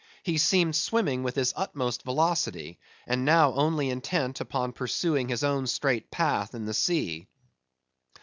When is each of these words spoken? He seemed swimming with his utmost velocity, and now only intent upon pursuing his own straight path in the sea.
He 0.23 0.39
seemed 0.39 0.75
swimming 0.75 1.21
with 1.21 1.35
his 1.35 1.53
utmost 1.55 2.01
velocity, 2.01 2.79
and 3.05 3.23
now 3.23 3.53
only 3.53 3.91
intent 3.91 4.41
upon 4.41 4.71
pursuing 4.73 5.29
his 5.29 5.43
own 5.43 5.67
straight 5.67 6.09
path 6.09 6.55
in 6.55 6.65
the 6.65 6.73
sea. 6.73 7.27